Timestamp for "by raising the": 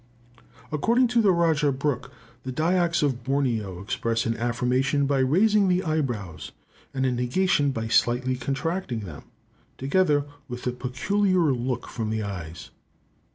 5.05-5.83